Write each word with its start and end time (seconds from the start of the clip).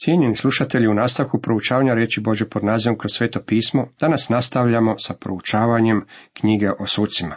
Cijenjeni 0.00 0.36
slušatelji, 0.36 0.88
u 0.88 0.94
nastavku 0.94 1.40
proučavanja 1.40 1.94
riječi 1.94 2.20
Bože 2.20 2.48
pod 2.48 2.64
nazivom 2.64 2.98
kroz 2.98 3.12
sveto 3.12 3.40
pismo, 3.42 3.88
danas 4.00 4.28
nastavljamo 4.28 4.98
sa 4.98 5.14
proučavanjem 5.14 6.04
knjige 6.32 6.70
o 6.78 6.86
sucima. 6.86 7.36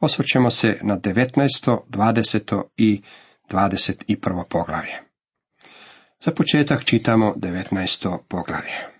Osvrćemo 0.00 0.50
se 0.50 0.78
na 0.82 0.98
19., 0.98 1.78
20. 1.90 2.62
i 2.76 3.02
21. 3.50 4.44
poglavlje. 4.48 4.92
Za 6.20 6.30
početak 6.30 6.84
čitamo 6.84 7.34
19. 7.36 8.18
poglavlje. 8.28 8.94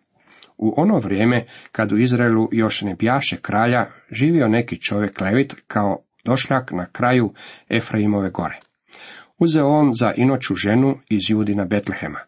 U 0.57 0.75
ono 0.77 0.98
vrijeme, 0.98 1.46
kad 1.73 1.93
u 1.93 1.98
Izraelu 1.98 2.48
još 2.52 2.82
ne 2.82 2.95
bjaše 2.95 3.36
kralja, 3.36 3.86
živio 4.11 4.48
neki 4.48 4.80
čovjek 4.80 5.21
Levit 5.21 5.55
kao 5.66 6.02
došljak 6.25 6.71
na 6.73 6.86
kraju 6.86 7.32
Efraimove 7.68 8.30
gore. 8.30 8.61
Uzeo 9.39 9.66
on 9.66 9.91
za 9.95 10.12
inoću 10.16 10.55
ženu 10.55 10.98
iz 11.09 11.30
Judina 11.30 11.64
Betlehema. 11.64 12.18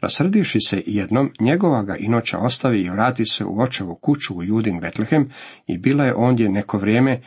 Rasrdivši 0.00 0.58
se 0.60 0.82
jednom, 0.86 1.32
njegova 1.40 1.82
ga 1.82 1.96
inoća 1.96 2.38
ostavi 2.38 2.80
i 2.80 2.90
vrati 2.90 3.24
se 3.24 3.44
u 3.44 3.60
očevu 3.60 3.94
kuću 3.94 4.34
u 4.34 4.42
Judin 4.42 4.80
Betlehem 4.80 5.28
i 5.66 5.78
bila 5.78 6.04
je 6.04 6.14
ondje 6.14 6.48
neko 6.48 6.78
vrijeme 6.78 7.20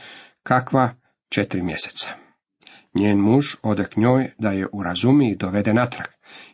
kakva 0.44 0.96
četiri 1.30 1.62
mjeseca. 1.62 2.10
Njen 2.94 3.18
muž 3.18 3.46
ode 3.62 3.84
k 3.84 3.98
njoj 3.98 4.32
da 4.38 4.52
je 4.52 4.68
urazumi 4.74 5.32
i 5.32 5.36
dovede 5.36 5.74
natrag. 5.74 6.08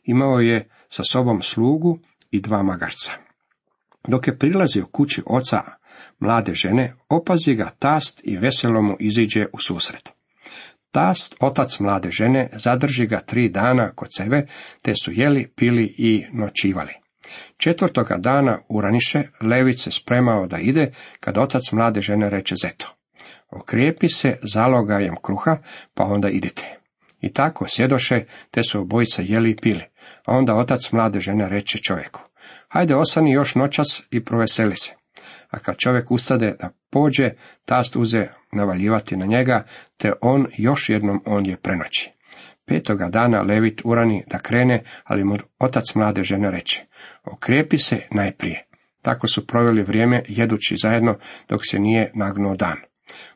Imao 0.03 0.39
je 0.39 0.69
sa 0.89 1.03
sobom 1.03 1.41
slugu 1.41 1.99
i 2.31 2.41
dva 2.41 2.63
magarca. 2.63 3.11
Dok 4.07 4.27
je 4.27 4.37
prilazio 4.37 4.85
kući 4.85 5.23
oca 5.25 5.61
mlade 6.19 6.53
žene, 6.53 6.93
opazi 7.09 7.55
ga 7.55 7.69
tast 7.79 8.21
i 8.23 8.37
veselo 8.37 8.81
mu 8.81 8.95
iziđe 8.99 9.45
u 9.53 9.59
susret. 9.59 10.14
Tast, 10.95 11.35
otac 11.39 11.79
mlade 11.79 12.09
žene, 12.11 12.49
zadrži 12.53 13.05
ga 13.07 13.19
tri 13.19 13.49
dana 13.49 13.91
kod 13.95 14.07
sebe, 14.17 14.45
te 14.81 14.93
su 15.03 15.11
jeli, 15.11 15.47
pili 15.55 15.95
i 15.97 16.25
noćivali. 16.33 16.93
Četvrtoga 17.57 18.17
dana 18.17 18.59
uraniše, 18.69 19.23
Lević 19.41 19.83
se 19.83 19.91
spremao 19.91 20.47
da 20.47 20.57
ide, 20.57 20.91
kad 21.19 21.37
otac 21.37 21.71
mlade 21.71 22.01
žene 22.01 22.29
reče 22.29 22.55
zeto. 22.61 22.95
Okrijepi 23.51 24.09
se 24.09 24.37
zalogajem 24.41 25.15
kruha, 25.23 25.57
pa 25.93 26.03
onda 26.03 26.29
idite. 26.29 26.79
I 27.21 27.33
tako 27.33 27.65
sjedoše, 27.67 28.25
te 28.51 28.63
su 28.63 28.81
obojica 28.81 29.21
jeli 29.21 29.51
i 29.51 29.55
pili. 29.55 29.83
A 30.25 30.37
onda 30.37 30.55
otac 30.55 30.91
mlade 30.91 31.19
žene 31.19 31.49
reče 31.49 31.77
čovjeku. 31.77 32.21
Hajde 32.69 32.95
osani 32.95 33.31
još 33.31 33.55
noćas 33.55 34.03
i 34.11 34.25
proveseli 34.25 34.75
se 34.75 35.04
a 35.49 35.59
kad 35.59 35.77
čovjek 35.77 36.11
ustade 36.11 36.55
da 36.59 36.69
pođe, 36.89 37.29
tast 37.65 37.95
uze 37.95 38.27
navaljivati 38.51 39.17
na 39.17 39.25
njega, 39.25 39.63
te 39.97 40.11
on 40.21 40.47
još 40.57 40.89
jednom 40.89 41.21
on 41.25 41.45
je 41.45 41.57
prenoći. 41.57 42.11
Petoga 42.65 43.09
dana 43.09 43.41
Levit 43.41 43.81
urani 43.83 44.23
da 44.27 44.39
krene, 44.39 44.83
ali 45.03 45.23
mu 45.23 45.37
otac 45.59 45.95
mlade 45.95 46.23
žene 46.23 46.51
reče, 46.51 46.85
okrijepi 47.23 47.77
se 47.77 47.99
najprije. 48.11 48.65
Tako 49.01 49.27
su 49.27 49.47
proveli 49.47 49.83
vrijeme 49.83 50.23
jedući 50.27 50.75
zajedno 50.77 51.17
dok 51.49 51.61
se 51.69 51.79
nije 51.79 52.11
nagnuo 52.15 52.55
dan. 52.55 52.77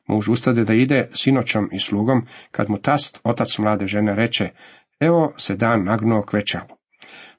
Muž 0.08 0.30
ustade 0.30 0.64
da 0.64 0.74
ide 0.74 1.10
sinoćom 1.14 1.70
i 1.72 1.80
slugom, 1.80 2.28
kad 2.52 2.70
mu 2.70 2.78
tast 2.78 3.22
otac 3.24 3.58
mlade 3.58 3.86
žene 3.88 4.16
reče, 4.16 4.50
evo 5.00 5.34
se 5.38 5.56
dan 5.56 5.84
nagnuo 5.84 6.22
k 6.22 6.34
večeru. 6.34 6.79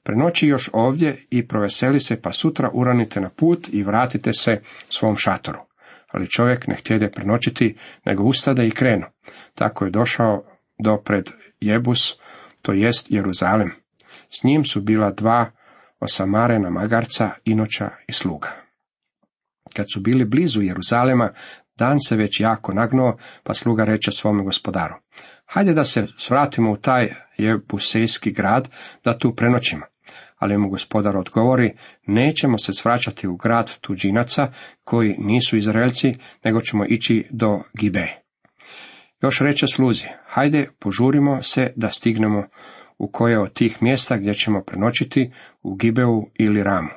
Prenoći 0.03 0.47
još 0.47 0.69
ovdje 0.73 1.25
i 1.29 1.47
proveseli 1.47 1.99
se, 1.99 2.21
pa 2.21 2.31
sutra 2.31 2.69
uranite 2.73 3.21
na 3.21 3.29
put 3.29 3.67
i 3.71 3.83
vratite 3.83 4.33
se 4.33 4.51
svom 4.89 5.15
šatoru. 5.15 5.59
Ali 6.11 6.29
čovjek 6.29 6.67
ne 6.67 6.75
htjede 6.75 7.11
prenoćiti, 7.11 7.75
nego 8.05 8.23
ustade 8.23 8.67
i 8.67 8.71
krenu. 8.71 9.05
Tako 9.55 9.85
je 9.85 9.91
došao 9.91 10.43
do 10.83 10.97
pred 10.97 11.29
Jebus, 11.59 12.19
to 12.61 12.73
jest 12.73 13.11
Jeruzalem. 13.11 13.71
S 14.29 14.43
njim 14.43 14.65
su 14.65 14.81
bila 14.81 15.11
dva 15.11 15.51
osamarena 15.99 16.69
magarca, 16.69 17.29
inoća 17.45 17.89
i 18.07 18.11
sluga. 18.11 18.49
Kad 19.75 19.85
su 19.93 20.01
bili 20.01 20.25
blizu 20.25 20.61
Jeruzalema, 20.61 21.29
dan 21.77 21.99
se 21.99 22.15
već 22.15 22.39
jako 22.39 22.73
nagnuo, 22.73 23.17
pa 23.43 23.53
sluga 23.53 23.83
reče 23.83 24.11
svome 24.11 24.43
gospodaru. 24.43 24.95
Hajde 25.45 25.73
da 25.73 25.83
se 25.83 26.07
svratimo 26.17 26.71
u 26.71 26.77
taj 26.77 27.13
Jebusejski 27.37 28.31
grad, 28.31 28.69
da 29.03 29.17
tu 29.17 29.35
prenoćimo 29.35 29.90
ali 30.41 30.57
mu 30.57 30.69
gospodar 30.69 31.17
odgovori, 31.17 31.73
nećemo 32.07 32.57
se 32.57 32.73
svraćati 32.73 33.27
u 33.27 33.35
grad 33.35 33.79
tuđinaca 33.79 34.51
koji 34.83 35.15
nisu 35.19 35.57
Izraelci, 35.57 36.13
nego 36.43 36.61
ćemo 36.61 36.85
ići 36.85 37.27
do 37.31 37.61
Gibe. 37.79 38.07
Još 39.21 39.39
reče 39.39 39.67
sluzi, 39.67 40.07
hajde 40.25 40.69
požurimo 40.79 41.41
se 41.41 41.73
da 41.75 41.89
stignemo 41.89 42.43
u 42.97 43.11
koje 43.11 43.39
od 43.39 43.53
tih 43.53 43.77
mjesta 43.81 44.17
gdje 44.17 44.33
ćemo 44.33 44.63
prenoćiti 44.63 45.31
u 45.61 45.75
Gibeu 45.75 46.25
ili 46.39 46.63
Ramu. 46.63 46.89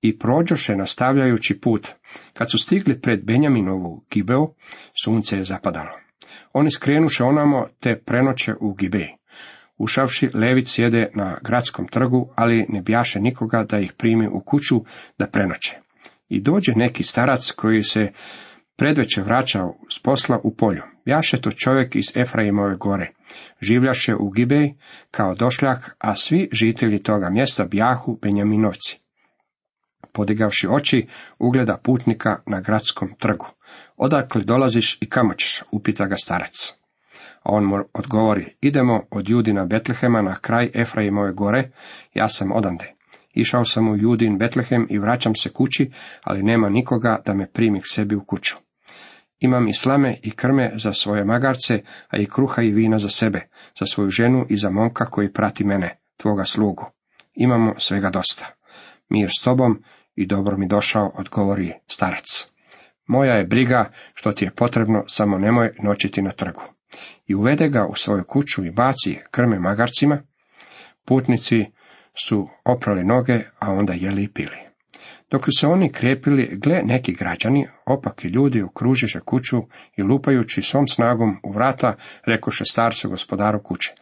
I 0.00 0.18
prođoše 0.18 0.76
nastavljajući 0.76 1.60
put. 1.60 1.88
Kad 2.32 2.50
su 2.50 2.58
stigli 2.58 3.00
pred 3.00 3.24
Benjaminovu 3.24 4.04
Gibeu, 4.10 4.54
sunce 5.04 5.36
je 5.36 5.44
zapadalo. 5.44 5.90
Oni 6.52 6.70
skrenuše 6.70 7.24
onamo 7.24 7.66
te 7.80 8.02
prenoće 8.06 8.54
u 8.60 8.74
Gibej. 8.74 9.21
Ušavši, 9.82 10.30
Levit 10.34 10.68
sjede 10.68 11.10
na 11.14 11.38
gradskom 11.42 11.88
trgu, 11.88 12.32
ali 12.34 12.66
ne 12.68 12.82
bjaše 12.82 13.20
nikoga 13.20 13.64
da 13.64 13.78
ih 13.78 13.92
primi 13.92 14.28
u 14.28 14.40
kuću 14.40 14.76
da 15.18 15.26
prenoće. 15.26 15.78
I 16.28 16.40
dođe 16.40 16.72
neki 16.76 17.02
starac 17.02 17.50
koji 17.50 17.82
se 17.82 18.12
predveće 18.76 19.22
vraćao 19.22 19.74
s 19.90 20.02
posla 20.02 20.40
u 20.44 20.56
polju. 20.56 20.82
Bjaše 21.04 21.40
to 21.40 21.50
čovjek 21.50 21.96
iz 21.96 22.16
Efraimove 22.16 22.76
gore. 22.76 23.10
Življaše 23.60 24.14
u 24.14 24.30
Gibej 24.30 24.74
kao 25.10 25.34
došljak, 25.34 25.96
a 25.98 26.14
svi 26.14 26.48
žitelji 26.52 27.02
toga 27.02 27.30
mjesta 27.30 27.64
bjahu 27.64 28.18
Benjaminovci. 28.22 29.00
Podigavši 30.12 30.68
oči, 30.70 31.06
ugleda 31.38 31.76
putnika 31.82 32.42
na 32.46 32.60
gradskom 32.60 33.14
trgu. 33.18 33.46
Odakle 33.96 34.42
dolaziš 34.42 34.98
i 35.00 35.08
kamo 35.08 35.34
ćeš, 35.34 35.62
upita 35.70 36.06
ga 36.06 36.16
starac. 36.16 36.81
A 37.42 37.52
on 37.52 37.64
mu 37.64 37.84
odgovori, 37.94 38.56
idemo 38.60 39.02
od 39.10 39.28
Judina 39.28 39.64
Betlehema 39.64 40.22
na 40.22 40.34
kraj 40.34 40.70
Efraimove 40.74 41.32
gore, 41.32 41.70
ja 42.14 42.28
sam 42.28 42.52
odande. 42.52 42.94
Išao 43.34 43.64
sam 43.64 43.88
u 43.88 43.96
Judin 43.96 44.38
Betlehem 44.38 44.86
i 44.90 44.98
vraćam 44.98 45.34
se 45.34 45.48
kući, 45.48 45.90
ali 46.22 46.42
nema 46.42 46.68
nikoga 46.68 47.22
da 47.26 47.34
me 47.34 47.46
primi 47.46 47.80
k 47.80 47.86
sebi 47.86 48.16
u 48.16 48.24
kuću. 48.24 48.56
Imam 49.38 49.68
i 49.68 49.74
slame 49.74 50.16
i 50.22 50.30
krme 50.30 50.72
za 50.74 50.92
svoje 50.92 51.24
magarce, 51.24 51.82
a 52.08 52.16
i 52.18 52.26
kruha 52.26 52.62
i 52.62 52.70
vina 52.70 52.98
za 52.98 53.08
sebe, 53.08 53.48
za 53.80 53.86
svoju 53.86 54.10
ženu 54.10 54.46
i 54.48 54.56
za 54.56 54.70
momka 54.70 55.04
koji 55.04 55.32
prati 55.32 55.64
mene, 55.64 55.98
tvoga 56.16 56.44
slugu. 56.44 56.86
Imamo 57.34 57.74
svega 57.78 58.10
dosta. 58.10 58.46
Mir 59.08 59.30
s 59.40 59.42
tobom 59.44 59.82
i 60.14 60.26
dobro 60.26 60.56
mi 60.56 60.66
došao, 60.66 61.12
odgovori 61.14 61.72
starac. 61.86 62.46
Moja 63.06 63.34
je 63.34 63.44
briga 63.44 63.90
što 64.14 64.32
ti 64.32 64.44
je 64.44 64.50
potrebno, 64.50 65.04
samo 65.06 65.38
nemoj 65.38 65.70
noćiti 65.82 66.22
na 66.22 66.30
trgu 66.30 66.62
i 67.26 67.34
uvede 67.34 67.68
ga 67.68 67.86
u 67.86 67.94
svoju 67.94 68.24
kuću 68.24 68.64
i 68.64 68.70
baci 68.70 69.18
krme 69.30 69.58
magarcima, 69.58 70.22
putnici 71.04 71.64
su 72.26 72.48
oprali 72.64 73.04
noge, 73.04 73.40
a 73.58 73.70
onda 73.70 73.92
jeli 73.92 74.22
i 74.22 74.28
pili. 74.28 74.56
Dok 75.30 75.44
su 75.44 75.50
se 75.60 75.66
oni 75.66 75.92
krepili, 75.92 76.56
gle 76.56 76.80
neki 76.84 77.12
građani, 77.12 77.68
opaki 77.86 78.28
ljudi 78.28 78.62
okružiše 78.62 79.20
kuću 79.20 79.56
i 79.96 80.02
lupajući 80.02 80.62
svom 80.62 80.88
snagom 80.88 81.36
u 81.42 81.52
vrata, 81.52 81.96
rekoše 82.26 82.64
starcu 82.64 83.08
gospodaru 83.08 83.62
kuće. 83.62 83.92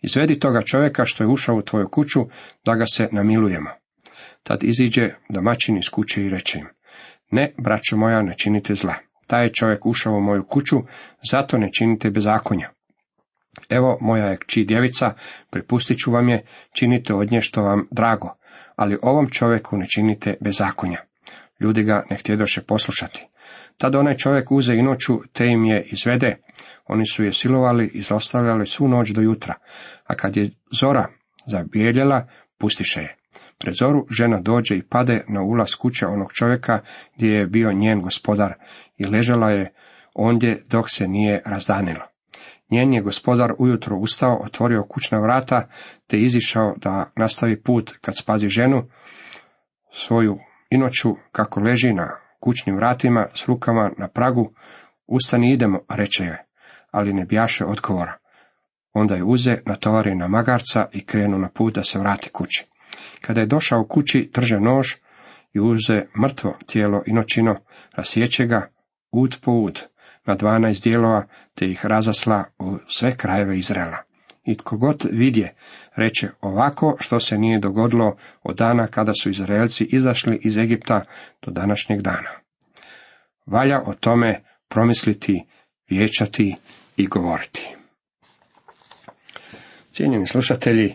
Izvedi 0.00 0.38
toga 0.38 0.62
čovjeka 0.62 1.04
što 1.04 1.24
je 1.24 1.28
ušao 1.28 1.56
u 1.56 1.62
tvoju 1.62 1.88
kuću, 1.88 2.20
da 2.64 2.74
ga 2.74 2.84
se 2.86 3.08
namilujemo. 3.12 3.70
Tad 4.42 4.64
iziđe 4.64 5.14
domaćin 5.28 5.78
iz 5.78 5.88
kuće 5.90 6.22
i 6.24 6.28
reče 6.28 6.58
im, 6.58 6.66
ne, 7.30 7.54
braćo 7.58 7.96
moja, 7.96 8.22
ne 8.22 8.34
činite 8.36 8.74
zla. 8.74 8.94
Taj 9.26 9.44
je 9.44 9.52
čovjek 9.52 9.86
ušao 9.86 10.14
u 10.14 10.20
moju 10.20 10.44
kuću, 10.44 10.76
zato 11.30 11.58
ne 11.58 11.68
činite 11.72 12.10
bezakonja. 12.10 12.70
Evo 13.68 13.98
moja 14.00 14.26
je 14.26 14.36
kći 14.36 14.64
djevica, 14.64 15.14
pripustit 15.50 15.98
ću 15.98 16.12
vam 16.12 16.28
je, 16.28 16.46
činite 16.72 17.14
od 17.14 17.32
nje 17.32 17.40
što 17.40 17.62
vam 17.62 17.88
drago, 17.90 18.36
ali 18.76 18.98
ovom 19.02 19.30
čovjeku 19.30 19.76
ne 19.76 19.86
činite 19.94 20.34
bezakonja. 20.40 20.98
Ljudi 21.60 21.82
ga 21.82 22.04
ne 22.10 22.16
htjedoše 22.16 22.62
poslušati. 22.62 23.26
Tada 23.78 23.98
onaj 23.98 24.16
čovjek 24.16 24.50
uze 24.50 24.74
i 24.74 24.82
noću, 24.82 25.20
te 25.32 25.46
im 25.46 25.64
je 25.64 25.82
izvede. 25.82 26.36
Oni 26.86 27.06
su 27.06 27.24
je 27.24 27.32
silovali 27.32 27.90
i 27.94 28.02
zostavljali 28.02 28.66
svu 28.66 28.88
noć 28.88 29.10
do 29.10 29.20
jutra, 29.20 29.54
a 30.04 30.14
kad 30.14 30.36
je 30.36 30.50
zora 30.80 31.08
zabijeljela, 31.46 32.28
pustiše 32.58 33.00
je. 33.00 33.16
Pred 33.64 33.74
zoru 33.74 34.06
žena 34.10 34.40
dođe 34.40 34.76
i 34.76 34.82
pade 34.82 35.24
na 35.28 35.42
ulaz 35.42 35.74
kuće 35.74 36.06
onog 36.06 36.32
čovjeka 36.32 36.80
gdje 37.16 37.28
je 37.28 37.46
bio 37.46 37.72
njen 37.72 38.00
gospodar 38.00 38.54
i 38.96 39.06
ležala 39.06 39.50
je 39.50 39.72
ondje 40.14 40.64
dok 40.70 40.90
se 40.90 41.08
nije 41.08 41.42
razdanilo. 41.46 42.04
Njen 42.70 42.94
je 42.94 43.02
gospodar 43.02 43.52
ujutro 43.58 43.96
ustao, 43.96 44.40
otvorio 44.44 44.82
kućna 44.82 45.18
vrata, 45.18 45.68
te 46.06 46.18
izišao 46.18 46.74
da 46.76 47.12
nastavi 47.16 47.62
put 47.62 47.92
kad 48.00 48.16
spazi 48.18 48.48
ženu, 48.48 48.82
svoju 49.92 50.38
inoću 50.70 51.14
kako 51.32 51.60
leži 51.60 51.92
na 51.92 52.10
kućnim 52.40 52.76
vratima 52.76 53.26
s 53.34 53.48
rukama 53.48 53.90
na 53.98 54.08
pragu, 54.08 54.52
ustani 55.06 55.52
idemo, 55.52 55.78
reče 55.88 56.24
je, 56.24 56.44
ali 56.90 57.12
ne 57.12 57.24
bjaše 57.24 57.64
odgovora. 57.64 58.16
Onda 58.92 59.14
je 59.14 59.24
uze, 59.24 59.58
natovari 59.66 60.14
na 60.14 60.28
magarca 60.28 60.86
i 60.92 61.06
krenu 61.06 61.38
na 61.38 61.48
put 61.48 61.74
da 61.74 61.82
se 61.82 61.98
vrati 61.98 62.30
kući. 62.30 62.73
Kada 63.20 63.40
je 63.40 63.46
došao 63.46 63.80
u 63.80 63.86
kući, 63.88 64.30
trže 64.32 64.60
nož 64.60 64.94
i 65.52 65.60
uze 65.60 66.02
mrtvo 66.22 66.56
tijelo 66.66 67.02
i 67.06 67.12
noćino, 67.12 67.56
rasjeće 67.96 68.46
ga 68.46 68.68
ud 69.12 69.36
po 69.42 69.52
ud 69.52 69.80
na 70.26 70.34
dvanaest 70.34 70.84
dijelova, 70.84 71.26
te 71.54 71.66
ih 71.66 71.86
razasla 71.86 72.44
u 72.58 72.76
sve 72.86 73.16
krajeve 73.16 73.58
Izraela. 73.58 73.98
I 74.44 74.56
tko 74.56 74.76
god 74.76 75.06
vidje, 75.10 75.54
reče 75.96 76.28
ovako 76.40 76.96
što 77.00 77.20
se 77.20 77.38
nije 77.38 77.58
dogodilo 77.58 78.16
od 78.42 78.56
dana 78.56 78.86
kada 78.86 79.12
su 79.22 79.30
Izraelci 79.30 79.84
izašli 79.84 80.40
iz 80.42 80.56
Egipta 80.56 81.04
do 81.42 81.50
današnjeg 81.50 82.00
dana. 82.00 82.30
Valja 83.46 83.82
o 83.86 83.94
tome 83.94 84.40
promisliti, 84.68 85.44
vječati 85.90 86.56
i 86.96 87.06
govoriti. 87.06 87.74
Cijenjeni 89.92 90.26
slušatelji, 90.26 90.94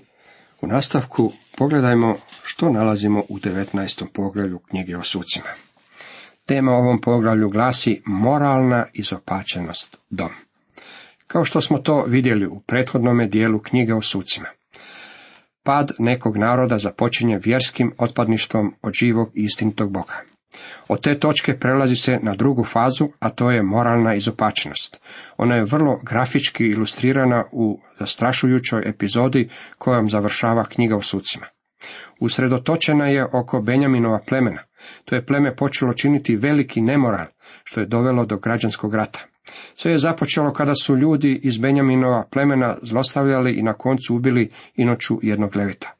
u 0.61 0.67
nastavku 0.67 1.31
pogledajmo 1.57 2.17
što 2.44 2.69
nalazimo 2.69 3.23
u 3.29 3.39
19. 3.39 4.06
poglavlju 4.13 4.59
knjige 4.59 4.97
o 4.97 5.03
sucima. 5.03 5.50
Tema 6.45 6.71
ovom 6.71 7.01
poglavlju 7.01 7.50
glasi 7.50 8.01
moralna 8.06 8.85
izopačenost 8.94 9.97
dom. 10.09 10.29
Kao 11.27 11.45
što 11.45 11.61
smo 11.61 11.77
to 11.77 12.03
vidjeli 12.07 12.47
u 12.47 12.59
prethodnome 12.59 13.27
dijelu 13.27 13.59
knjige 13.59 13.94
o 13.94 14.01
sucima. 14.01 14.47
Pad 15.63 15.91
nekog 16.00 16.38
naroda 16.38 16.77
započinje 16.77 17.39
vjerskim 17.44 17.94
otpadništvom 17.97 18.75
od 18.81 18.94
živog 18.94 19.31
i 19.35 19.44
istinitog 19.44 19.91
Boga. 19.91 20.28
Od 20.88 21.01
te 21.01 21.19
točke 21.19 21.60
prelazi 21.60 21.96
se 21.96 22.19
na 22.22 22.34
drugu 22.34 22.63
fazu, 22.63 23.10
a 23.19 23.30
to 23.30 23.51
je 23.51 23.63
moralna 23.63 24.16
izopačenost. 24.16 25.01
Ona 25.38 25.56
je 25.56 25.66
vrlo 25.66 26.00
grafički 26.04 26.63
ilustrirana 26.66 27.44
u 27.51 27.80
zastrašujućoj 28.00 28.90
epizodi 28.90 29.50
kojom 29.78 30.10
završava 30.10 30.63
knjiga 30.63 30.96
o 30.96 31.01
sucima. 31.01 31.46
Usredotočena 32.19 33.07
je 33.07 33.25
oko 33.34 33.62
Benjaminova 33.62 34.19
plemena. 34.28 34.62
To 35.06 35.16
je 35.16 35.25
pleme 35.25 35.56
počelo 35.56 35.94
činiti 35.94 36.36
veliki 36.36 36.81
nemoral, 36.81 37.25
što 37.63 37.80
je 37.80 37.86
dovelo 37.86 38.25
do 38.25 38.38
građanskog 38.38 38.96
rata. 38.96 39.19
Sve 39.75 39.92
je 39.92 39.98
započelo 39.98 40.54
kada 40.54 40.75
su 40.75 40.98
ljudi 40.98 41.40
iz 41.44 41.57
Benjaminova 41.57 42.28
plemena 42.31 42.78
zlostavljali 42.81 43.54
i 43.54 43.63
na 43.63 43.74
koncu 43.74 44.16
ubili 44.16 44.51
inoću 44.75 45.19
jednog 45.22 45.56
levita. 45.56 45.99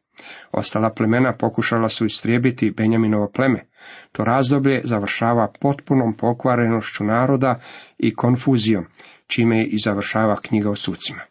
Ostala 0.52 0.90
plemena 0.90 1.34
pokušala 1.34 1.90
su 1.90 2.06
istrijebiti 2.06 2.72
Benjaminovo 2.72 3.32
pleme. 3.34 3.66
To 4.12 4.24
razdoblje 4.24 4.82
završava 4.84 5.54
potpunom 5.60 6.14
pokvarenošću 6.14 7.04
naroda 7.04 7.60
i 7.98 8.16
konfuzijom, 8.16 8.86
čime 9.28 9.64
i 9.64 9.78
završava 9.78 10.36
knjiga 10.42 10.70
o 10.70 10.76
sucima. 10.76 11.22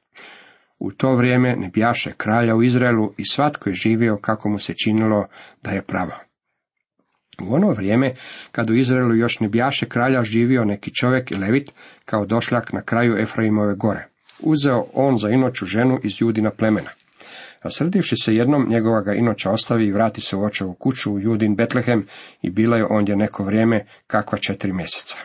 U 0.79 0.93
to 0.93 1.15
vrijeme 1.15 1.57
ne 1.57 1.71
bjaše 1.75 2.13
kralja 2.17 2.55
u 2.55 2.63
Izraelu 2.63 3.15
i 3.17 3.25
svatko 3.25 3.71
je 3.71 3.75
živio 3.75 4.17
kako 4.17 4.49
mu 4.49 4.59
se 4.59 4.75
činilo 4.75 5.27
da 5.63 5.71
je 5.71 5.83
pravo. 5.83 6.13
U 7.43 7.55
ono 7.55 7.71
vrijeme, 7.71 8.13
kad 8.53 8.71
u 8.71 8.75
Izraelu 8.75 9.15
još 9.15 9.41
ne 9.41 9.49
bjaše 9.49 9.87
kralja, 9.87 10.23
živio 10.23 10.65
neki 10.65 10.95
čovjek 10.95 11.31
i 11.31 11.35
levit, 11.35 11.73
kao 12.05 12.27
došljak 12.27 12.73
na 12.73 12.83
kraju 12.83 13.17
Efraimove 13.19 13.75
gore. 13.75 14.07
Uzeo 14.41 14.85
on 14.95 15.19
za 15.19 15.31
inoću 15.31 15.67
ženu 15.67 15.99
iz 16.03 16.13
judina 16.21 16.51
plemena. 16.51 16.91
Rasrdivši 17.63 18.17
se 18.17 18.35
jednom, 18.35 18.69
njegova 18.69 19.01
ga 19.01 19.15
inoća 19.15 19.51
ostavi 19.51 19.87
i 19.87 19.93
vrati 19.93 20.21
se 20.21 20.37
u 20.37 20.45
očevu 20.45 20.75
kuću 20.75 21.13
u 21.13 21.21
Judin 21.21 21.57
Betlehem 21.57 22.07
i 22.43 22.51
bila 22.51 22.77
je 22.77 22.87
ondje 22.91 23.17
neko 23.17 23.45
vrijeme, 23.45 23.87
kakva 24.07 24.39
četiri 24.39 24.73
mjeseca. 24.73 25.19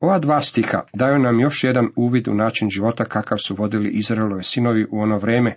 Ova 0.00 0.18
dva 0.18 0.40
stiha 0.40 0.82
daju 0.94 1.18
nam 1.18 1.40
još 1.40 1.64
jedan 1.64 1.88
uvid 1.96 2.28
u 2.28 2.34
način 2.34 2.70
života 2.70 3.04
kakav 3.04 3.38
su 3.38 3.54
vodili 3.54 3.90
Izraelove 3.90 4.42
sinovi 4.42 4.86
u 4.90 5.00
ono 5.00 5.18
vrijeme, 5.18 5.54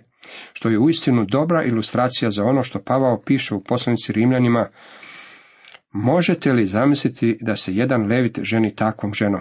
što 0.52 0.68
je 0.68 0.78
uistinu 0.78 1.24
dobra 1.24 1.64
ilustracija 1.64 2.30
za 2.30 2.44
ono 2.44 2.62
što 2.62 2.82
Pavao 2.82 3.22
piše 3.22 3.54
u 3.54 3.62
poslanici 3.64 4.12
Rimljanima. 4.12 4.68
Možete 5.92 6.52
li 6.52 6.66
zamisliti 6.66 7.38
da 7.40 7.56
se 7.56 7.74
jedan 7.74 8.06
levit 8.06 8.38
ženi 8.42 8.74
takvom 8.74 9.14
ženom? 9.14 9.40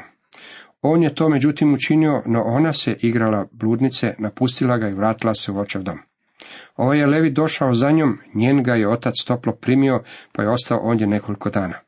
On 0.81 1.03
je 1.03 1.15
to 1.15 1.29
međutim 1.29 1.73
učinio, 1.73 2.23
no 2.25 2.43
ona 2.43 2.73
se 2.73 2.97
igrala 3.01 3.45
bludnice, 3.51 4.15
napustila 4.19 4.77
ga 4.77 4.89
i 4.89 4.93
vratila 4.93 5.35
se 5.35 5.51
u 5.51 5.59
očev 5.59 5.83
dom. 5.83 5.99
Ovaj 6.75 6.99
je 6.99 7.07
Levit 7.07 7.33
došao 7.33 7.73
za 7.73 7.91
njom, 7.91 8.17
njen 8.33 8.63
ga 8.63 8.75
je 8.75 8.89
otac 8.89 9.13
toplo 9.27 9.53
primio, 9.53 10.03
pa 10.31 10.43
je 10.43 10.49
ostao 10.49 10.79
ondje 10.79 11.07
nekoliko 11.07 11.49
dana. 11.49 11.79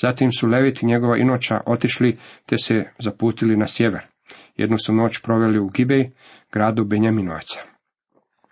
Zatim 0.00 0.32
su 0.32 0.46
Levit 0.46 0.82
i 0.82 0.86
njegova 0.86 1.16
inoća 1.16 1.60
otišli, 1.66 2.16
te 2.46 2.56
se 2.58 2.84
zaputili 2.98 3.56
na 3.56 3.66
sjever. 3.66 4.00
Jednu 4.56 4.78
su 4.78 4.92
noć 4.92 5.18
proveli 5.22 5.58
u 5.58 5.68
Gibej, 5.68 6.10
gradu 6.52 6.84
Benjaminovaca. 6.84 7.60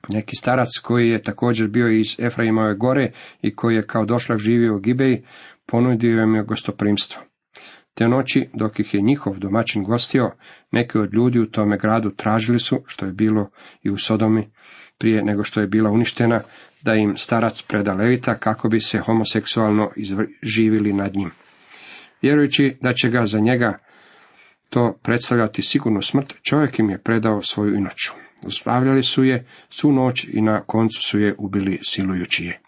Neki 0.08 0.36
starac 0.36 0.68
koji 0.82 1.08
je 1.08 1.22
također 1.22 1.68
bio 1.68 1.88
iz 1.88 2.16
Efraimove 2.18 2.74
gore 2.74 3.12
i 3.42 3.54
koji 3.54 3.74
je 3.74 3.86
kao 3.86 4.04
došlak 4.04 4.38
živio 4.38 4.76
u 4.76 4.78
Gibeji, 4.78 5.24
ponudio 5.66 6.22
im 6.22 6.34
je 6.34 6.42
gostoprimstvo. 6.42 7.22
Te 7.94 8.08
noći, 8.08 8.48
dok 8.54 8.80
ih 8.80 8.94
je 8.94 9.00
njihov 9.00 9.38
domaćin 9.38 9.82
gostio, 9.82 10.30
neki 10.70 10.98
od 10.98 11.14
ljudi 11.14 11.38
u 11.38 11.50
tome 11.50 11.78
gradu 11.78 12.10
tražili 12.10 12.58
su, 12.58 12.82
što 12.86 13.06
je 13.06 13.12
bilo 13.12 13.50
i 13.82 13.90
u 13.90 13.96
Sodomi, 13.96 14.46
prije 14.98 15.24
nego 15.24 15.44
što 15.44 15.60
je 15.60 15.66
bila 15.66 15.90
uništena, 15.90 16.40
da 16.82 16.94
im 16.94 17.16
starac 17.16 17.62
preda 17.62 17.94
levita 17.94 18.38
kako 18.38 18.68
bi 18.68 18.80
se 18.80 18.98
homoseksualno 18.98 19.90
živili 20.42 20.92
nad 20.92 21.14
njim. 21.14 21.30
Vjerujući 22.22 22.76
da 22.80 22.92
će 22.92 23.08
ga 23.08 23.26
za 23.26 23.38
njega 23.38 23.78
to 24.70 24.98
predstavljati 25.02 25.62
sigurnu 25.62 26.02
smrt, 26.02 26.34
čovjek 26.42 26.78
im 26.78 26.90
je 26.90 27.02
predao 27.02 27.42
svoju 27.42 27.74
inoću. 27.74 28.12
Ustavljali 28.46 29.02
su 29.02 29.24
je 29.24 29.46
svu 29.70 29.92
noć 29.92 30.24
i 30.24 30.40
na 30.40 30.60
koncu 30.60 31.02
su 31.02 31.20
je 31.20 31.34
ubili 31.38 31.78
silujući 31.82 32.44
je. 32.44 32.60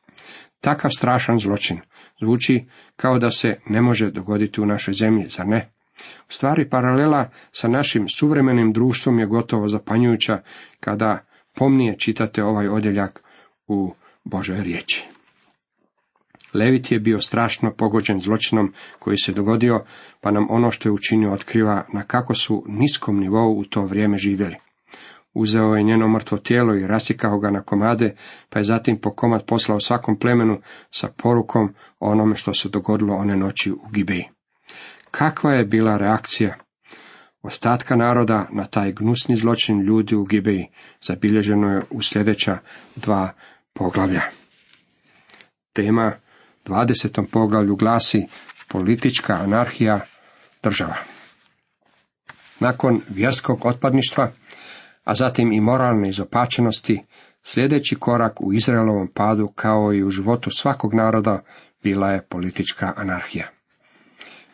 Takav 0.61 0.91
strašan 0.91 1.39
zločin 1.39 1.81
zvuči 2.25 2.65
kao 2.97 3.19
da 3.19 3.31
se 3.31 3.57
ne 3.67 3.83
može 3.83 4.11
dogoditi 4.11 4.61
u 4.61 4.67
našoj 4.67 4.95
zemlji, 4.95 5.29
zar 5.29 5.47
ne? 5.47 5.69
U 6.29 6.33
stvari 6.33 6.69
paralela 6.69 7.31
sa 7.53 7.69
našim 7.69 8.07
suvremenim 8.17 8.73
društvom 8.73 9.19
je 9.19 9.27
gotovo 9.27 9.69
zapanjujuća 9.69 10.43
kada 10.81 11.19
pomnije 11.55 11.99
čitate 11.99 12.45
ovaj 12.45 12.69
odjeljak 12.69 13.23
u 13.67 13.95
Božoj 14.25 14.63
riječi. 14.63 15.05
Levit 16.55 16.93
je 16.93 17.01
bio 17.01 17.21
strašno 17.21 17.73
pogođen 17.73 18.21
zločinom 18.21 18.73
koji 18.99 19.17
se 19.19 19.33
dogodio, 19.33 19.85
pa 20.21 20.31
nam 20.31 20.47
ono 20.51 20.71
što 20.71 20.89
je 20.89 20.93
učinio 20.93 21.33
otkriva 21.33 21.85
na 21.93 22.03
kako 22.03 22.35
su 22.35 22.65
niskom 22.69 23.21
nivou 23.21 23.59
u 23.59 23.65
to 23.65 23.83
vrijeme 23.83 24.19
živjeli. 24.19 24.57
Uzeo 25.35 25.75
je 25.75 25.83
njeno 25.83 26.09
mrtvo 26.09 26.39
tijelo 26.39 26.75
i 26.75 26.87
rasikao 26.87 27.39
ga 27.39 27.51
na 27.51 27.63
komade, 27.63 28.15
pa 28.49 28.59
je 28.59 28.65
zatim 28.65 29.01
po 29.01 29.11
komad 29.11 29.47
poslao 29.47 29.81
svakom 29.81 30.19
plemenu 30.19 30.61
sa 30.91 31.09
porukom 31.17 31.75
o 32.01 32.11
onome 32.11 32.37
što 32.37 32.55
se 32.55 32.69
dogodilo 32.69 33.15
one 33.15 33.37
noći 33.37 33.73
u 33.73 33.81
Gibeji. 33.93 34.25
Kakva 35.11 35.53
je 35.53 35.65
bila 35.65 35.97
reakcija 35.97 36.59
ostatka 37.43 37.97
naroda 37.97 38.47
na 38.53 38.65
taj 38.65 38.93
gnusni 38.93 39.37
zločin 39.37 39.81
ljudi 39.81 40.15
u 40.15 40.25
Gibeji, 40.25 40.67
zabilježeno 41.03 41.71
je 41.71 41.83
u 41.91 42.03
sljedeća 42.03 42.59
dva 42.97 43.33
poglavlja. 43.73 44.23
Tema 45.73 46.13
20. 46.67 47.27
poglavlju 47.33 47.77
glasi 47.77 48.27
politička 48.69 49.33
anarhija 49.33 50.01
država. 50.63 50.97
Nakon 52.61 53.01
vjerskog 53.09 53.67
otpadništva, 53.67 54.33
a 55.05 55.15
zatim 55.15 55.53
i 55.53 55.61
moralne 55.61 56.09
izopačenosti, 56.09 57.03
sljedeći 57.43 57.97
korak 57.97 58.41
u 58.41 58.53
Izraelovom 58.53 59.09
padu 59.15 59.49
kao 59.49 59.93
i 59.93 60.05
u 60.05 60.11
životu 60.11 60.51
svakog 60.51 60.95
naroda 60.95 61.43
bila 61.83 62.11
je 62.11 62.23
politička 62.23 62.93
anarhija. 62.97 63.49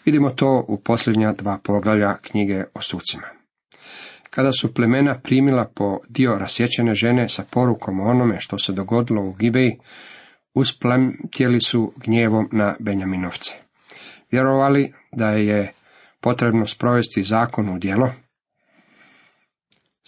Vidimo 0.04 0.30
to 0.30 0.64
u 0.68 0.80
posljednja 0.80 1.32
dva 1.32 1.58
poglavlja 1.64 2.16
knjige 2.16 2.64
o 2.74 2.80
sucima. 2.80 3.26
Kada 4.30 4.52
su 4.52 4.74
plemena 4.74 5.20
primila 5.20 5.70
po 5.74 5.98
dio 6.08 6.38
rasjećene 6.38 6.94
žene 6.94 7.28
sa 7.28 7.44
porukom 7.50 8.00
o 8.00 8.04
onome 8.04 8.40
što 8.40 8.58
se 8.58 8.72
dogodilo 8.72 9.22
u 9.22 9.32
Gibeji, 9.32 9.78
usplemtjeli 10.54 11.60
su 11.60 11.92
gnjevom 11.96 12.48
na 12.52 12.76
Benjaminovce. 12.80 13.54
Vjerovali 14.30 14.92
da 15.12 15.28
je 15.30 15.72
potrebno 16.20 16.66
sprovesti 16.66 17.22
zakon 17.22 17.68
u 17.68 17.78
djelo, 17.78 18.12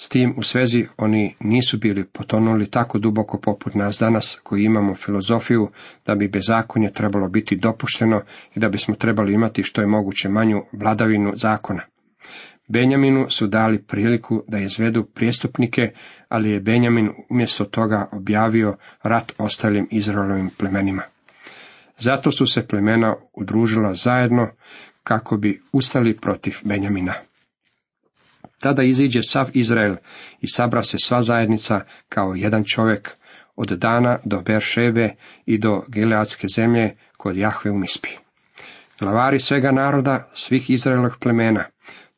s 0.03 0.09
tim 0.09 0.35
u 0.37 0.43
svezi 0.43 0.87
oni 0.97 1.35
nisu 1.41 1.79
bili 1.79 2.05
potonuli 2.05 2.71
tako 2.71 2.99
duboko 2.99 3.41
poput 3.41 3.75
nas 3.75 3.99
danas 3.99 4.41
koji 4.43 4.65
imamo 4.65 4.95
filozofiju 4.95 5.69
da 6.07 6.15
bi 6.15 6.29
bezakonje 6.29 6.93
trebalo 6.93 7.29
biti 7.29 7.57
dopušteno 7.57 8.23
i 8.55 8.61
da 8.61 8.69
bismo 8.69 8.95
trebali 8.95 9.35
imati 9.35 9.63
što 9.63 9.81
je 9.81 9.87
moguće 9.87 10.29
manju 10.29 10.63
vladavinu 10.73 11.33
zakona. 11.37 11.83
Benjaminu 12.69 13.29
su 13.29 13.47
dali 13.47 13.83
priliku 13.83 14.43
da 14.49 14.59
izvedu 14.59 15.05
prijestupnike, 15.05 15.93
ali 16.29 16.51
je 16.51 16.61
Benjamin 16.61 17.11
umjesto 17.31 17.65
toga 17.65 18.09
objavio 18.13 18.77
rat 19.03 19.33
ostalim 19.39 19.89
Izraelovim 19.91 20.51
plemenima. 20.59 21.03
Zato 21.99 22.31
su 22.31 22.47
se 22.47 22.67
plemena 22.67 23.17
udružila 23.35 23.95
zajedno 23.95 24.49
kako 25.05 25.37
bi 25.37 25.63
ustali 25.73 26.17
protiv 26.17 26.55
Benjamina. 26.65 27.15
Tada 28.63 28.83
iziđe 28.83 29.23
sav 29.23 29.51
Izrael 29.53 29.97
i 30.41 30.49
sabra 30.49 30.83
se 30.83 30.97
sva 30.99 31.23
zajednica 31.23 31.81
kao 32.09 32.35
jedan 32.35 32.65
čovjek 32.65 33.11
od 33.57 33.69
dana 33.69 34.19
do 34.25 34.41
Beršebe 34.41 35.15
i 35.47 35.59
do 35.59 35.85
Gileadske 35.89 36.47
zemlje 36.57 36.97
kod 37.17 37.37
Jahve 37.37 37.71
u 37.71 37.79
Mispi. 37.79 38.09
Glavari 38.99 39.39
svega 39.39 39.73
naroda, 39.73 40.31
svih 40.35 40.71
Izraelovih 40.71 41.13
plemena, 41.21 41.65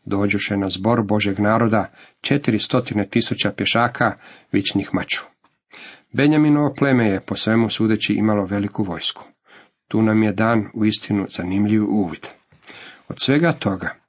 dođuše 0.05 0.57
na 0.57 0.69
zbor 0.69 1.03
Božeg 1.03 1.39
naroda 1.39 1.91
četiri 2.21 2.59
stotine 2.59 3.09
tisuća 3.09 3.53
pješaka, 3.57 4.13
vičnih 4.53 4.89
maču. 4.93 5.25
Benjaminovo 6.13 6.75
pleme 6.75 7.09
je 7.09 7.21
po 7.21 7.35
svemu 7.35 7.69
sudeći 7.69 8.13
imalo 8.13 8.45
veliku 8.45 8.83
vojsku. 8.83 9.25
Tu 9.89 10.03
nam 10.03 10.23
je 10.23 10.33
dan 10.33 10.67
u 10.75 10.85
istinu 10.85 11.27
zanimljiv 11.31 11.85
uvid. 11.89 12.27
Od 13.09 13.17
svega 13.21 13.53
toga, 13.53 14.04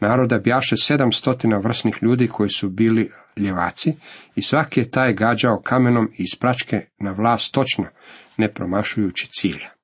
naroda 0.00 0.38
bjaše 0.38 0.76
sedam 0.76 1.12
stotina 1.12 1.58
vrsnih 1.58 1.98
ljudi 2.02 2.28
koji 2.28 2.48
su 2.48 2.68
bili 2.70 3.10
ljevaci 3.36 3.94
i 4.34 4.42
svaki 4.42 4.80
je 4.80 4.90
taj 4.90 5.12
gađao 5.12 5.60
kamenom 5.64 6.10
iz 6.18 6.40
pračke 6.40 6.86
na 6.98 7.12
vlast 7.12 7.54
točno, 7.54 7.84
ne 8.36 8.52
promašujući 8.52 9.26
cilja. 9.30 9.76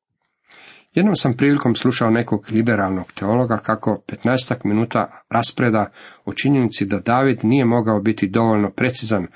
Jednom 0.95 1.17
sam 1.17 1.37
prilikom 1.37 1.75
slušao 1.75 2.11
nekog 2.11 2.47
liberalnog 2.51 3.13
teologa 3.13 3.57
kako 3.57 4.03
15 4.25 4.55
minuta 4.65 5.23
raspreda 5.31 5.91
o 6.25 6.33
činjenici 6.33 6.87
da 6.87 6.99
David 6.99 7.39
nije 7.43 7.65
mogao 7.65 8.01
biti 8.01 8.29
dovoljno 8.29 8.71
precizan 8.71 9.27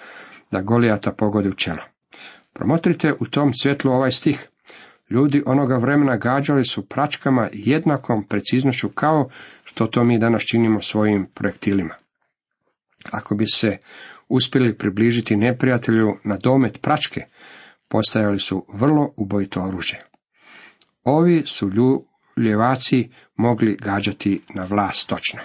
da 0.50 0.61
Golijata 0.61 1.12
pogodi 1.12 1.49
u 1.49 1.54
čelo. 1.54 1.83
Promotrite 2.52 3.14
u 3.21 3.26
tom 3.26 3.54
svjetlu 3.54 3.92
ovaj 3.92 4.11
stih. 4.11 4.49
Ljudi 5.11 5.42
onoga 5.47 5.76
vremena 5.76 6.16
gađali 6.16 6.64
su 6.64 6.88
pračkama 6.88 7.49
jednakom 7.52 8.25
preciznošću 8.28 8.88
kao 8.88 9.28
što 9.76 9.87
to 9.87 10.04
mi 10.04 10.18
danas 10.18 10.42
činimo 10.42 10.80
svojim 10.80 11.26
projektilima. 11.35 11.95
Ako 13.11 13.35
bi 13.35 13.47
se 13.47 13.78
uspjeli 14.28 14.78
približiti 14.78 15.37
neprijatelju 15.37 16.16
na 16.25 16.37
domet 16.37 16.78
pračke, 16.83 17.21
postajali 17.88 18.38
su 18.38 18.66
vrlo 18.73 19.14
ubojito 19.16 19.62
oružje. 19.62 20.04
Ovi 21.04 21.42
su 21.47 21.71
ljevaci 22.37 23.11
mogli 23.37 23.76
gađati 23.76 24.40
na 24.54 24.64
vlast 24.64 25.09
točno. 25.09 25.40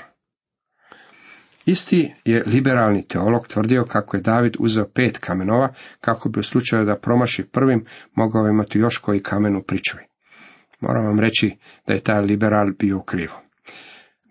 Isti 1.65 2.13
je 2.25 2.43
liberalni 2.45 3.07
teolog 3.07 3.47
tvrdio 3.47 3.85
kako 3.85 4.17
je 4.17 4.21
David 4.21 4.55
uzeo 4.59 4.88
pet 4.88 5.17
kamenova, 5.17 5.73
kako 6.01 6.29
bi 6.29 6.39
u 6.39 6.43
slučaju 6.43 6.85
da 6.85 7.00
promaši 7.00 7.43
prvim 7.43 7.85
mogao 8.15 8.47
imati 8.47 8.79
još 8.79 8.97
koji 8.97 9.23
kamen 9.23 9.55
u 9.55 9.63
pričuvi. 9.63 10.03
Moram 10.79 11.05
vam 11.05 11.19
reći 11.19 11.57
da 11.88 11.93
je 11.93 12.03
taj 12.03 12.21
liberal 12.21 12.71
bio 12.79 13.01
krivo. 13.01 13.50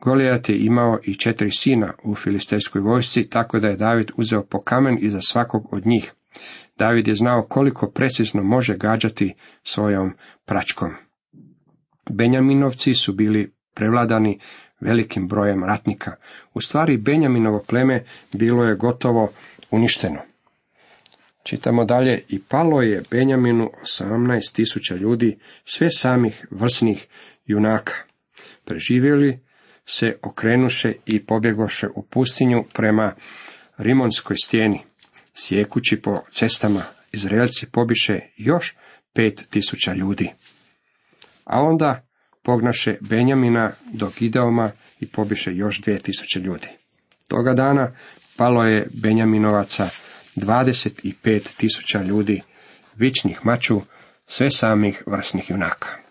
Golijat 0.00 0.48
je 0.48 0.58
imao 0.58 0.98
i 1.02 1.14
četiri 1.14 1.50
sina 1.50 1.92
u 2.04 2.14
filistejskoj 2.14 2.80
vojsci, 2.80 3.28
tako 3.28 3.58
da 3.58 3.68
je 3.68 3.76
David 3.76 4.10
uzeo 4.16 4.42
po 4.42 4.62
kamen 4.62 4.98
iza 5.00 5.20
svakog 5.20 5.74
od 5.74 5.86
njih. 5.86 6.12
David 6.78 7.08
je 7.08 7.14
znao 7.14 7.42
koliko 7.42 7.90
precizno 7.90 8.42
može 8.42 8.76
gađati 8.76 9.34
svojom 9.62 10.12
pračkom. 10.44 10.90
Benjaminovci 12.10 12.94
su 12.94 13.12
bili 13.12 13.52
prevladani 13.74 14.38
velikim 14.80 15.28
brojem 15.28 15.64
ratnika. 15.64 16.14
U 16.54 16.60
stvari 16.60 16.96
Benjaminovo 16.96 17.64
pleme 17.68 18.04
bilo 18.32 18.64
je 18.64 18.74
gotovo 18.76 19.30
uništeno. 19.70 20.18
Čitamo 21.42 21.84
dalje, 21.84 22.24
i 22.28 22.38
palo 22.38 22.82
je 22.82 23.02
Benjaminu 23.10 23.70
osamnaest 23.82 24.56
tisuća 24.56 24.94
ljudi, 24.94 25.38
sve 25.64 25.90
samih 25.90 26.46
vrsnih 26.50 27.06
junaka. 27.46 27.94
Preživjeli 28.64 29.38
se 29.90 30.16
okrenuše 30.22 30.92
i 31.06 31.26
pobjegoše 31.26 31.86
u 31.94 32.02
pustinju 32.02 32.64
prema 32.74 33.14
Rimonskoj 33.78 34.36
stijeni. 34.44 34.80
Sjekući 35.34 36.02
po 36.02 36.20
cestama, 36.32 36.84
Izraelci 37.12 37.66
pobiše 37.72 38.20
još 38.36 38.76
pet 39.14 39.46
tisuća 39.50 39.92
ljudi. 39.92 40.30
A 41.44 41.60
onda 41.60 42.06
pognaše 42.42 42.96
Benjamina 43.00 43.72
do 43.92 44.10
Gideoma 44.18 44.70
i 45.00 45.06
pobiše 45.06 45.54
još 45.54 45.80
dvije 45.80 45.98
tisuće 45.98 46.40
ljudi. 46.40 46.68
Toga 47.28 47.54
dana 47.54 47.92
palo 48.36 48.64
je 48.64 48.88
Benjaminovaca 49.02 49.88
dvadeset 50.36 51.02
pet 51.22 51.54
tisuća 51.56 52.02
ljudi, 52.02 52.42
vičnih 52.96 53.40
maču, 53.44 53.80
sve 54.26 54.50
samih 54.50 55.02
vrsnih 55.06 55.50
junaka. 55.50 56.09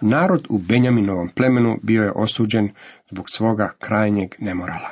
Narod 0.00 0.46
u 0.48 0.58
Benjaminovom 0.58 1.28
plemenu 1.28 1.78
bio 1.82 2.02
je 2.02 2.12
osuđen 2.14 2.68
zbog 3.10 3.30
svoga 3.30 3.70
krajnjeg 3.78 4.34
nemorala. 4.38 4.90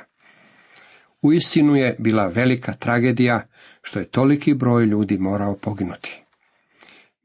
U 1.23 1.33
istinu 1.33 1.76
je 1.76 1.97
bila 1.99 2.26
velika 2.26 2.73
tragedija 2.73 3.47
što 3.83 3.99
je 3.99 4.09
toliki 4.09 4.55
broj 4.55 4.85
ljudi 4.85 5.19
morao 5.19 5.57
poginuti. 5.57 6.23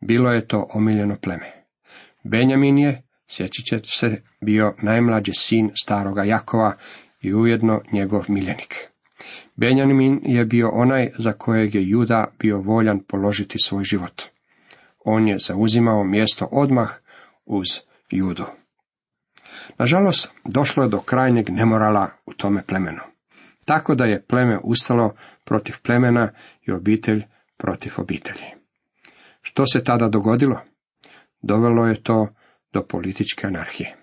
Bilo 0.02 0.32
je 0.32 0.48
to 0.48 0.68
omiljeno 0.74 1.18
pleme. 1.22 1.52
Benjamin 2.24 2.78
je, 2.78 3.04
sjećat 3.28 3.66
će 3.66 3.82
se, 3.82 4.22
bio 4.42 4.74
najmlađi 4.82 5.32
sin 5.34 5.72
staroga 5.84 6.24
Jakova 6.24 6.78
i 7.22 7.34
ujedno 7.34 7.82
njegov 7.92 8.26
miljenik. 8.28 8.76
Benjamin 9.56 10.20
je 10.24 10.46
bio 10.46 10.70
onaj 10.70 11.12
za 11.18 11.32
kojeg 11.32 11.76
je 11.76 11.90
Juda 11.90 12.26
bio 12.40 12.58
voljan 12.58 13.00
položiti 13.00 13.58
svoj 13.64 13.84
život. 13.84 14.22
On 15.06 15.28
je 15.28 15.38
zauzimao 15.38 16.04
mjesto 16.04 16.48
odmah 16.52 17.03
uz 17.46 17.68
Judu. 18.10 18.46
Nažalost, 19.78 20.32
došlo 20.46 20.84
je 20.84 20.90
do 20.90 21.00
krajnjeg 21.00 21.50
nemorala 21.50 22.10
u 22.26 22.34
tome 22.34 22.64
plemenu. 22.68 23.02
Tako 23.66 23.96
da 23.96 24.06
je 24.06 24.26
pleme 24.26 24.60
ustalo 24.64 25.16
protiv 25.44 25.76
plemena 25.84 26.32
i 26.62 26.72
obitelj 26.72 27.24
protiv 27.58 27.94
obitelji. 27.98 28.46
Što 29.42 29.66
se 29.66 29.84
tada 29.84 30.08
dogodilo? 30.08 30.62
Dovelo 31.42 31.86
je 31.88 32.04
to 32.04 32.28
do 32.74 32.84
političke 32.84 33.48
anarhije. 33.48 33.96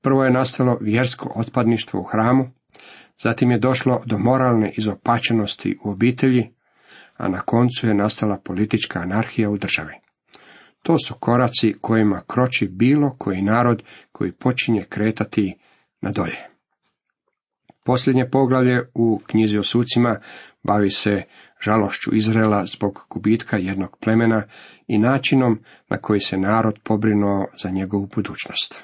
Prvo 0.00 0.24
je 0.24 0.30
nastalo 0.30 0.78
vjersko 0.80 1.32
otpadništvo 1.34 2.00
u 2.00 2.04
hramu, 2.04 2.50
zatim 3.22 3.50
je 3.50 3.58
došlo 3.58 4.02
do 4.06 4.18
moralne 4.18 4.72
izopačenosti 4.76 5.78
u 5.84 5.90
obitelji, 5.90 6.50
a 7.16 7.28
na 7.28 7.40
koncu 7.40 7.86
je 7.86 7.94
nastala 7.94 8.38
politička 8.44 9.00
anarhija 9.00 9.50
u 9.50 9.58
državi. 9.58 9.94
To 10.88 10.98
su 10.98 11.14
koraci 11.20 11.74
kojima 11.80 12.22
kroči 12.26 12.68
bilo 12.68 13.16
koji 13.18 13.42
narod 13.42 13.82
koji 14.12 14.32
počinje 14.32 14.84
kretati 14.88 15.54
na 16.00 16.10
dolje. 16.10 16.36
Posljednje 17.84 18.30
poglavlje 18.30 18.82
u 18.94 19.20
knjizi 19.26 19.58
o 19.58 19.62
sucima 19.62 20.16
bavi 20.62 20.90
se 20.90 21.22
žalošću 21.60 22.14
Izraela 22.14 22.64
zbog 22.64 23.06
gubitka 23.10 23.56
jednog 23.56 23.96
plemena 24.00 24.44
i 24.86 24.98
načinom 24.98 25.58
na 25.88 25.98
koji 25.98 26.20
se 26.20 26.38
narod 26.38 26.78
pobrinuo 26.84 27.46
za 27.62 27.70
njegovu 27.70 28.08
budućnost. 28.14 28.82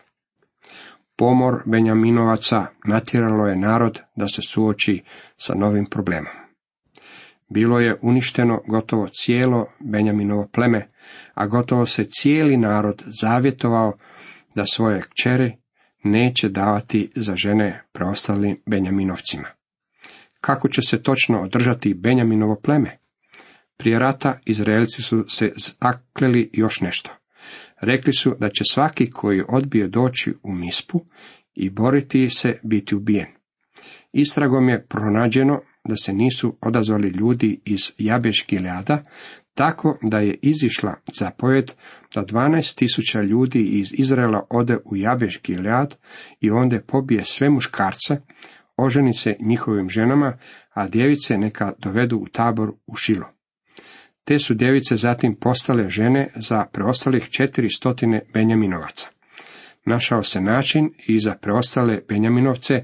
Pomor 1.17 1.63
Benjaminovaca 1.67 2.67
natjeralo 2.87 3.47
je 3.47 3.57
narod 3.57 4.01
da 4.17 4.29
se 4.29 4.43
suoči 4.43 5.03
sa 5.37 5.55
novim 5.55 5.87
problemom. 5.87 6.33
Bilo 7.49 7.81
je 7.81 7.99
uništeno 8.03 8.61
gotovo 8.69 9.09
cijelo 9.09 9.67
Benjaminovo 9.81 10.49
pleme, 10.53 10.89
a 11.35 11.47
gotovo 11.47 11.87
se 11.87 12.05
cijeli 12.05 12.57
narod 12.57 13.03
zavjetovao 13.07 13.93
da 14.55 14.65
svoje 14.65 15.03
kćere 15.03 15.57
neće 16.05 16.49
davati 16.49 17.11
za 17.15 17.37
žene 17.37 17.83
preostalim 17.93 18.57
Benjaminovcima. 18.67 19.49
Kako 20.41 20.69
će 20.69 20.81
se 20.83 21.03
točno 21.03 21.41
održati 21.41 21.95
Benjaminovo 21.95 22.61
pleme? 22.63 22.99
Prije 23.77 23.99
rata 23.99 24.39
Izraelci 24.47 25.03
su 25.03 25.25
se 25.29 25.53
zakleli 25.57 26.51
još 26.53 26.81
nešto. 26.81 27.11
Rekli 27.81 28.13
su 28.13 28.37
da 28.41 28.49
će 28.49 28.65
svaki 28.71 29.11
koji 29.11 29.43
odbije 29.49 29.89
doći 29.89 30.33
u 30.43 30.53
mispu 30.53 31.01
i 31.55 31.71
boriti 31.71 32.29
se 32.29 32.61
biti 32.63 32.95
ubijen. 32.95 33.27
Istragom 34.13 34.69
je 34.69 34.87
pronađeno 34.87 35.61
da 35.89 35.97
se 35.97 36.13
nisu 36.13 36.57
odazvali 36.61 37.09
ljudi 37.09 37.61
iz 37.65 37.93
Jabeš 37.99 38.47
Gileada, 38.49 39.03
tako 39.55 39.99
da 40.03 40.19
je 40.19 40.39
izišla 40.43 40.95
zapovjed 41.13 41.73
da 42.15 42.25
12.000 42.25 43.23
ljudi 43.23 43.61
iz 43.61 43.93
Izraela 43.93 44.47
ode 44.51 44.77
u 44.85 44.97
Jabeš 44.97 45.41
Gilead 45.43 45.97
i 46.41 46.51
onda 46.51 46.81
pobije 46.87 47.25
sve 47.25 47.51
muškarce, 47.51 48.17
oženi 48.77 49.13
se 49.13 49.37
njihovim 49.41 49.91
ženama, 49.91 50.39
a 50.75 50.89
djevice 50.89 51.39
neka 51.39 51.73
dovedu 51.79 52.17
u 52.17 52.29
tabor 52.29 52.73
u 52.87 52.97
Šilo. 52.97 53.27
Te 54.25 54.39
su 54.39 54.55
djevice 54.55 54.97
zatim 54.97 55.37
postale 55.41 55.89
žene 55.89 56.33
za 56.37 56.65
preostalih 56.73 57.29
četiri 57.29 57.69
stotine 57.69 58.23
Benjaminovaca. 58.33 59.09
Našao 59.87 60.23
se 60.23 60.41
način 60.41 60.91
i 61.07 61.19
za 61.19 61.35
preostale 61.35 62.01
Benjaminovce 62.09 62.75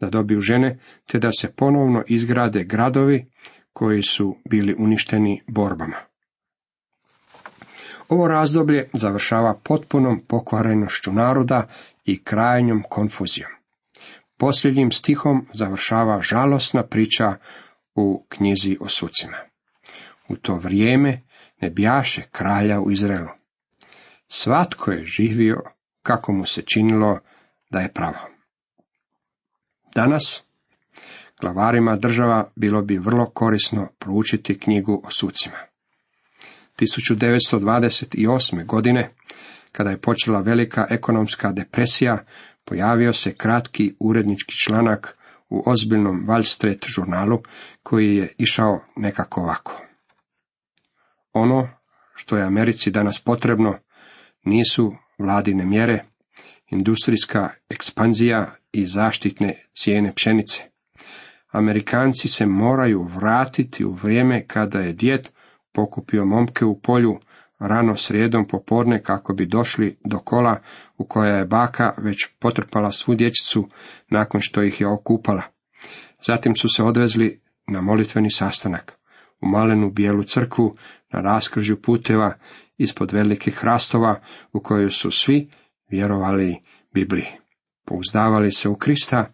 da 0.00 0.10
dobiju 0.10 0.40
žene, 0.40 0.78
te 1.06 1.18
da 1.18 1.30
se 1.40 1.52
ponovno 1.56 2.02
izgrade 2.06 2.64
gradovi 2.64 3.26
koji 3.72 4.02
su 4.02 4.36
bili 4.50 4.74
uništeni 4.78 5.42
borbama. 5.46 6.07
Ovo 8.08 8.28
razdoblje 8.28 8.88
završava 8.92 9.60
potpunom 9.64 10.20
pokvarenošću 10.28 11.12
naroda 11.12 11.66
i 12.04 12.24
krajnjom 12.24 12.82
konfuzijom. 12.88 13.50
Posljednjim 14.36 14.92
stihom 14.92 15.46
završava 15.54 16.20
žalosna 16.20 16.82
priča 16.82 17.34
u 17.94 18.26
knjizi 18.28 18.76
o 18.80 18.88
sucima. 18.88 19.36
U 20.28 20.36
to 20.36 20.54
vrijeme 20.54 21.22
ne 21.60 21.70
bjaše 21.70 22.22
kralja 22.32 22.80
u 22.80 22.90
Izraelu. 22.90 23.28
Svatko 24.28 24.90
je 24.90 25.04
živio 25.04 25.62
kako 26.02 26.32
mu 26.32 26.44
se 26.44 26.62
činilo 26.62 27.18
da 27.70 27.80
je 27.80 27.92
pravo. 27.92 28.18
Danas, 29.94 30.44
glavarima 31.40 31.96
država 31.96 32.50
bilo 32.56 32.82
bi 32.82 32.98
vrlo 32.98 33.30
korisno 33.30 33.88
proučiti 33.98 34.58
knjigu 34.58 35.02
o 35.04 35.10
sucima. 35.10 35.67
1928. 36.80 38.66
godine, 38.66 39.10
kada 39.72 39.90
je 39.90 40.00
počela 40.00 40.40
velika 40.40 40.86
ekonomska 40.90 41.52
depresija, 41.52 42.24
pojavio 42.64 43.12
se 43.12 43.34
kratki 43.34 43.94
urednički 44.00 44.54
članak 44.64 45.18
u 45.48 45.62
ozbiljnom 45.66 46.26
Wall 46.26 46.42
Street 46.42 46.86
žurnalu 46.86 47.38
koji 47.82 48.16
je 48.16 48.32
išao 48.38 48.80
nekako 48.96 49.40
ovako. 49.40 49.82
Ono 51.32 51.68
što 52.14 52.36
je 52.36 52.44
Americi 52.44 52.90
danas 52.90 53.20
potrebno 53.24 53.78
nisu 54.44 54.94
vladine 55.18 55.64
mjere, 55.64 56.04
industrijska 56.70 57.50
ekspanzija 57.68 58.54
i 58.72 58.86
zaštitne 58.86 59.64
cijene 59.72 60.12
pšenice. 60.14 60.62
Amerikanci 61.50 62.28
se 62.28 62.46
moraju 62.46 63.02
vratiti 63.02 63.84
u 63.84 63.92
vrijeme 63.92 64.46
kada 64.46 64.78
je 64.78 64.92
djed 64.92 65.28
pokupio 65.72 66.24
momke 66.24 66.64
u 66.64 66.80
polju 66.80 67.18
rano 67.58 67.96
srijedom 67.96 68.46
popodne 68.48 69.02
kako 69.02 69.34
bi 69.34 69.46
došli 69.46 69.98
do 70.04 70.18
kola 70.18 70.60
u 70.98 71.04
koja 71.04 71.36
je 71.36 71.46
baka 71.46 71.94
već 71.98 72.28
potrpala 72.38 72.90
svu 72.90 73.14
dječicu 73.14 73.68
nakon 74.10 74.40
što 74.40 74.62
ih 74.62 74.80
je 74.80 74.86
okupala. 74.86 75.42
Zatim 76.26 76.56
su 76.56 76.68
se 76.68 76.82
odvezli 76.82 77.40
na 77.66 77.80
molitveni 77.80 78.30
sastanak 78.30 78.98
u 79.40 79.48
malenu 79.48 79.90
bijelu 79.90 80.22
crkvu 80.22 80.74
na 81.12 81.20
raskržju 81.20 81.82
puteva 81.82 82.34
ispod 82.78 83.12
velikih 83.12 83.54
hrastova 83.54 84.20
u 84.52 84.60
kojoj 84.60 84.90
su 84.90 85.10
svi 85.10 85.50
vjerovali 85.90 86.56
Bibliji, 86.94 87.26
pouzdavali 87.84 88.52
se 88.52 88.68
u 88.68 88.74
Krista 88.74 89.32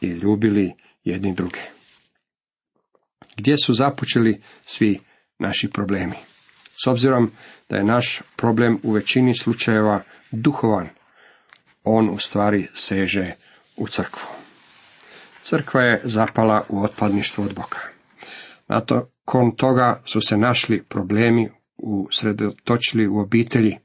i 0.00 0.06
ljubili 0.06 0.72
jedni 1.04 1.34
druge. 1.34 1.60
Gdje 3.36 3.56
su 3.56 3.74
započeli 3.74 4.42
svi 4.60 5.00
naši 5.42 5.70
problemi? 5.70 6.16
S 6.84 6.86
obzirom 6.86 7.30
da 7.68 7.76
je 7.76 7.84
naš 7.84 8.22
problem 8.36 8.78
u 8.82 8.92
većini 8.92 9.34
slučajeva 9.36 10.02
duhovan, 10.30 10.88
on 11.84 12.10
u 12.10 12.18
stvari 12.18 12.68
seže 12.74 13.34
u 13.76 13.88
crkvu. 13.88 14.22
Crkva 15.42 15.82
je 15.82 16.00
zapala 16.04 16.64
u 16.68 16.82
otpadništvo 16.82 17.44
od 17.44 17.54
Boga. 17.54 17.78
Nakon 18.68 19.56
toga 19.56 20.02
su 20.04 20.20
se 20.20 20.36
našli 20.36 20.82
problemi 20.82 21.50
usredotočili 21.76 23.08
u 23.08 23.18
obitelji 23.18 23.78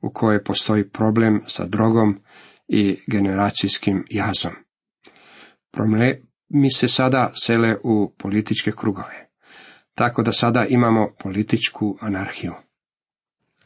u 0.00 0.10
kojoj 0.12 0.44
postoji 0.44 0.88
problem 0.88 1.42
sa 1.46 1.66
drogom 1.66 2.20
i 2.68 2.98
generacijskim 3.06 4.04
jazom. 4.10 4.52
Problemi 5.70 6.70
se 6.74 6.88
sada 6.88 7.30
sele 7.34 7.76
u 7.82 8.12
političke 8.18 8.72
krugove, 8.72 9.25
tako 9.96 10.22
da 10.22 10.32
sada 10.32 10.66
imamo 10.68 11.08
političku 11.22 11.98
anarhiju. 12.00 12.52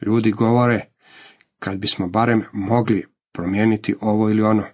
Ljudi 0.06 0.30
govore, 0.30 0.86
kad 1.58 1.78
bismo 1.78 2.08
barem 2.08 2.44
mogli 2.52 3.06
promijeniti 3.32 3.94
ovo 4.00 4.30
ili 4.30 4.42
ono, 4.42 4.64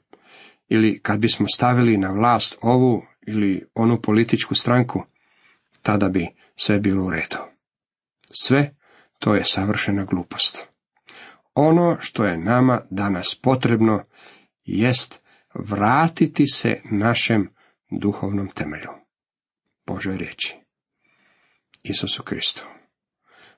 ili 0.69 1.01
kad 1.03 1.21
bismo 1.21 1.47
stavili 1.55 1.97
na 1.97 2.11
vlast 2.11 2.59
ovu 2.63 3.03
ili 3.27 3.67
onu 3.75 4.01
političku 4.03 4.55
stranku, 4.55 5.03
tada 5.83 6.09
bi 6.09 6.29
sve 6.57 6.79
bilo 6.79 7.05
u 7.05 7.11
redu. 7.11 7.37
Sve 8.31 8.75
to 9.19 9.35
je 9.35 9.45
savršena 9.45 10.05
glupost. 10.05 10.67
Ono 11.55 11.97
što 12.01 12.25
je 12.25 12.39
nama 12.39 12.81
danas 12.91 13.41
potrebno 13.43 14.03
jest 14.65 15.23
vratiti 15.55 16.47
se 16.47 16.81
našem 16.91 17.49
duhovnom 17.91 18.49
temelju. 18.49 18.91
Božoj 19.87 20.17
riječi. 20.17 20.66
Isusu 21.89 22.23
Kristu. 22.23 22.67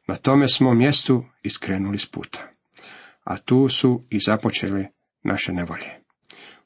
Na 0.06 0.16
tome 0.16 0.48
smo 0.48 0.74
mjestu 0.74 1.24
iskrenuli 1.42 1.98
s 1.98 2.06
puta. 2.06 2.50
A 3.24 3.38
tu 3.38 3.68
su 3.68 4.06
i 4.10 4.18
započeli 4.18 4.86
naše 5.22 5.52
nevolje. 5.52 6.00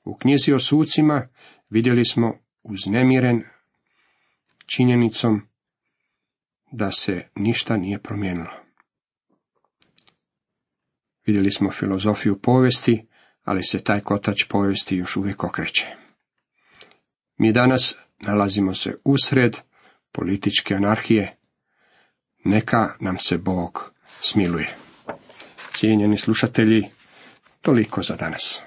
U 0.05 0.17
knjizi 0.17 0.53
o 0.53 0.59
sucima 0.59 1.29
vidjeli 1.71 2.05
smo 2.05 2.39
uznemiren 2.63 3.43
činjenicom 4.67 5.43
da 6.73 6.91
se 6.91 7.29
ništa 7.35 7.77
nije 7.77 7.99
promijenilo. 7.99 8.63
Vidjeli 11.27 11.51
smo 11.51 11.71
filozofiju 11.71 12.39
povijesti, 12.39 13.07
ali 13.43 13.63
se 13.63 13.85
taj 13.85 14.01
kotač 14.01 14.45
povijesti 14.49 14.97
još 14.97 15.17
uvijek 15.17 15.45
okreće. 15.45 15.87
Mi 17.37 17.53
danas 17.53 17.97
nalazimo 18.19 18.75
se 18.75 18.97
usred 19.05 19.57
političke 20.13 20.75
anarhije. 20.75 21.37
Neka 22.45 22.95
nam 23.01 23.19
se 23.19 23.39
Bog 23.39 23.93
smiluje. 24.21 24.77
Cijenjeni 25.75 26.19
slušatelji, 26.19 26.85
toliko 27.63 28.03
za 28.03 28.17
danas. 28.17 28.61